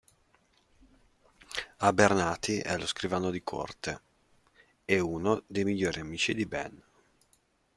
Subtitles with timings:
[1.77, 4.01] Abernathy è lo scrivano di corte,
[4.83, 6.83] e uno dei migliori amici di Ben.